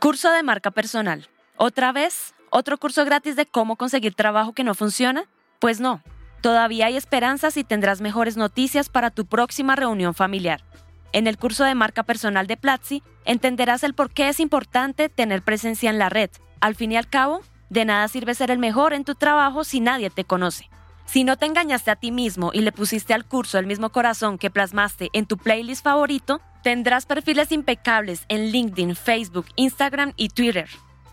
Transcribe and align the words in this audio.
Curso 0.00 0.30
de 0.30 0.44
marca 0.44 0.70
personal. 0.70 1.28
¿Otra 1.56 1.90
vez? 1.90 2.32
¿Otro 2.50 2.78
curso 2.78 3.04
gratis 3.04 3.34
de 3.34 3.46
cómo 3.46 3.74
conseguir 3.74 4.14
trabajo 4.14 4.52
que 4.52 4.62
no 4.62 4.76
funciona? 4.76 5.24
Pues 5.58 5.80
no. 5.80 6.02
Todavía 6.40 6.86
hay 6.86 6.96
esperanzas 6.96 7.56
y 7.56 7.64
tendrás 7.64 8.00
mejores 8.00 8.36
noticias 8.36 8.90
para 8.90 9.10
tu 9.10 9.26
próxima 9.26 9.74
reunión 9.74 10.14
familiar. 10.14 10.62
En 11.12 11.26
el 11.26 11.36
curso 11.36 11.64
de 11.64 11.74
marca 11.74 12.04
personal 12.04 12.46
de 12.46 12.56
Platzi 12.56 13.02
entenderás 13.24 13.82
el 13.82 13.92
por 13.92 14.10
qué 14.12 14.28
es 14.28 14.38
importante 14.38 15.08
tener 15.08 15.42
presencia 15.42 15.90
en 15.90 15.98
la 15.98 16.08
red. 16.08 16.30
Al 16.60 16.76
fin 16.76 16.92
y 16.92 16.96
al 16.96 17.08
cabo, 17.08 17.40
de 17.68 17.84
nada 17.84 18.06
sirve 18.06 18.36
ser 18.36 18.52
el 18.52 18.60
mejor 18.60 18.92
en 18.92 19.02
tu 19.02 19.16
trabajo 19.16 19.64
si 19.64 19.80
nadie 19.80 20.10
te 20.10 20.22
conoce. 20.22 20.70
Si 21.06 21.24
no 21.24 21.36
te 21.36 21.46
engañaste 21.46 21.90
a 21.90 21.96
ti 21.96 22.12
mismo 22.12 22.52
y 22.54 22.60
le 22.60 22.70
pusiste 22.70 23.14
al 23.14 23.24
curso 23.24 23.58
el 23.58 23.66
mismo 23.66 23.90
corazón 23.90 24.38
que 24.38 24.50
plasmaste 24.50 25.10
en 25.12 25.26
tu 25.26 25.38
playlist 25.38 25.82
favorito, 25.82 26.40
tendrás 26.62 27.06
perfiles 27.06 27.52
impecables 27.52 28.24
en 28.28 28.50
LinkedIn, 28.50 28.96
Facebook, 28.96 29.46
Instagram 29.56 30.12
y 30.16 30.28
Twitter. 30.30 30.68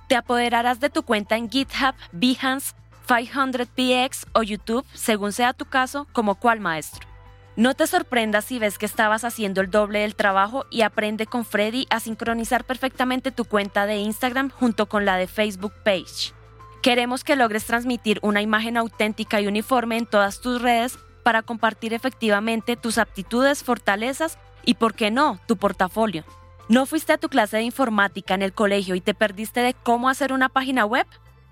Te 0.08 0.16
apoderarás 0.16 0.80
de 0.80 0.90
tu 0.90 1.04
cuenta 1.04 1.36
en 1.38 1.50
GitHub, 1.50 1.96
Behance, 2.12 2.74
500px 3.08 4.28
o 4.34 4.44
YouTube, 4.44 4.86
según 4.94 5.32
sea 5.32 5.54
tu 5.54 5.66
caso, 5.66 6.08
como 6.12 6.36
cual 6.36 6.60
maestro. 6.60 7.08
No 7.56 7.74
te 7.74 7.88
sorprendas 7.88 8.46
si 8.46 8.60
ves 8.60 8.78
que 8.78 8.86
estabas 8.86 9.24
haciendo 9.24 9.62
el 9.62 9.72
doble 9.72 10.00
del 10.00 10.16
trabajo 10.16 10.66
y 10.70 10.82
aprende 10.82 11.26
con 11.26 11.46
Freddy 11.46 11.88
a 11.90 12.02
sincronizar 12.02 12.66
perfectamente 12.66 13.32
tu 13.32 13.46
cuenta 13.46 13.86
de 13.86 13.98
Instagram 13.98 14.50
junto 14.50 14.88
con 14.88 15.06
la 15.06 15.16
de 15.16 15.28
Facebook 15.28 15.74
Page. 15.86 16.34
Queremos 16.82 17.24
que 17.24 17.38
logres 17.38 17.66
transmitir 17.66 18.20
una 18.22 18.42
imagen 18.42 18.76
auténtica 18.76 19.40
y 19.40 19.48
uniforme 19.48 19.98
en 19.98 20.06
todas 20.06 20.42
tus 20.42 20.62
redes 20.62 21.00
para 21.24 21.42
compartir 21.42 21.94
efectivamente 21.94 22.76
tus 22.76 22.98
aptitudes, 22.98 23.64
fortalezas 23.64 24.38
y, 24.66 24.76
por 24.76 24.94
qué 24.94 25.12
no, 25.12 25.40
tu 25.48 25.58
portafolio. 25.58 26.24
¿No 26.68 26.86
fuiste 26.86 27.14
a 27.14 27.18
tu 27.18 27.30
clase 27.30 27.58
de 27.58 27.64
informática 27.64 28.34
en 28.34 28.42
el 28.42 28.54
colegio 28.54 28.96
y 28.96 29.02
te 29.02 29.14
perdiste 29.14 29.60
de 29.60 29.76
cómo 29.76 30.10
hacer 30.10 30.34
una 30.34 30.50
página 30.50 30.86
web? 30.86 31.06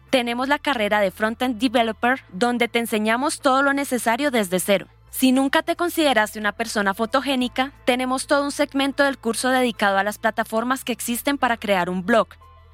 Tenemos 0.09 0.47
la 0.47 0.59
carrera 0.59 0.99
de 0.99 1.11
Frontend 1.11 1.59
Developer 1.59 2.21
donde 2.31 2.67
te 2.67 2.79
enseñamos 2.79 3.39
todo 3.39 3.61
lo 3.61 3.73
necesario 3.73 4.31
desde 4.31 4.59
cero. 4.59 4.87
Si 5.11 5.31
nunca 5.31 5.61
te 5.61 5.75
consideraste 5.75 6.39
una 6.39 6.53
persona 6.53 6.95
fotogénica, 6.95 7.71
tenemos 7.85 8.25
todo 8.25 8.43
un 8.43 8.51
segmento 8.51 9.03
del 9.03 9.19
curso 9.19 9.49
dedicado 9.49 9.99
a 9.99 10.03
las 10.03 10.17
plataformas 10.17 10.83
que 10.83 10.91
existen 10.91 11.37
para 11.37 11.57
crear 11.57 11.91
un 11.91 12.03
blog, 12.03 12.29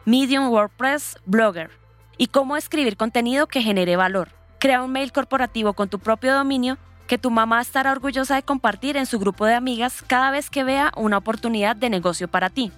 Medium 0.05 0.47
WordPress, 0.47 1.17
Blogger, 1.25 1.71
y 2.17 2.27
cómo 2.27 2.55
escribir 2.55 2.95
contenido 2.95 3.47
que 3.47 3.61
genere 3.61 3.97
valor. 3.97 4.29
Crea 4.59 4.81
un 4.81 4.93
mail 4.93 5.11
corporativo 5.11 5.73
con 5.73 5.89
tu 5.89 5.99
propio 5.99 6.33
dominio 6.33 6.77
que 7.09 7.17
tu 7.17 7.31
mamá 7.31 7.59
estará 7.59 7.91
orgullosa 7.91 8.35
de 8.35 8.43
compartir 8.43 8.95
en 8.95 9.07
su 9.07 9.17
grupo 9.17 9.47
de 9.47 9.55
amigas 9.55 10.03
cada 10.05 10.29
vez 10.29 10.51
que 10.51 10.63
vea 10.63 10.91
una 10.95 11.17
oportunidad 11.17 11.75
de 11.75 11.89
negocio 11.89 12.27
para 12.27 12.51
ti. 12.51 12.71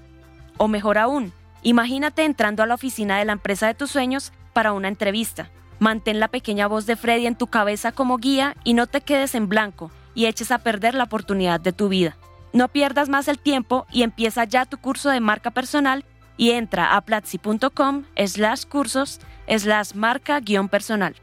O 0.56 0.70
mejor 0.70 0.98
aún, 0.98 1.34
imagínate 1.64 2.24
entrando 2.24 2.64
a 2.64 2.66
la 2.66 2.76
oficina 2.76 3.20
de 3.20 3.26
la 3.26 3.34
empresa 3.34 3.68
de 3.68 3.74
tus 3.74 3.92
sueños 3.92 4.32
para 4.54 4.72
una 4.72 4.88
entrevista. 4.88 5.50
Mantén 5.80 6.22
la 6.22 6.30
pequeña 6.30 6.68
voz 6.68 6.86
de 6.86 6.96
Freddy 6.96 7.28
en 7.28 7.36
tu 7.36 7.48
cabeza 7.48 7.92
como 7.92 8.18
guía 8.18 8.56
y 8.64 8.74
no 8.74 8.88
te 8.88 9.02
quedes 9.02 9.36
en 9.36 9.50
blanco 9.50 9.92
y 10.16 10.28
eches 10.28 10.52
a 10.52 10.60
perder 10.60 10.96
la 10.96 11.04
oportunidad 11.04 11.60
de 11.60 11.74
tu 11.74 11.90
vida. 11.90 12.16
No 12.54 12.70
pierdas 12.70 13.10
más 13.10 13.28
el 13.28 13.38
tiempo 13.38 13.86
y 13.92 14.04
empieza 14.04 14.46
ya 14.46 14.66
tu 14.66 14.78
curso 14.78 15.10
de 15.10 15.20
marca 15.20 15.52
personal 15.52 16.06
y 16.38 16.52
entra 16.52 16.96
a 16.96 17.02
platzi.com 17.02 18.06
slash 18.16 18.64
cursos 18.64 19.20
slash 19.46 19.94
marca 19.94 20.40
guion 20.40 20.70
personal. 20.70 21.16